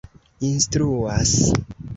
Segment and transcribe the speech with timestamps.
[0.49, 1.53] instruas